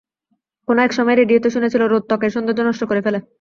[0.67, 3.19] কোন এক সময় রেডিওতে শুনেছিল- রোদ ত্বকের সৌন্দর্য নষ্ট করে ফেলে।